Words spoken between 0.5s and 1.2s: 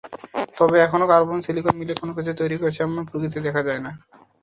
তবে এখনও